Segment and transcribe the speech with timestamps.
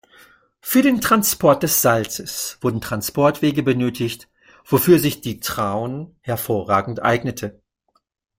[0.61, 4.27] Für den Transport des Salzes wurden Transportwege benötigt,
[4.65, 7.61] wofür sich die Traun hervorragend eignete.